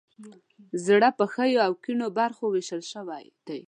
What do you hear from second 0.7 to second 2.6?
زړه په ښیو او کیڼو برخو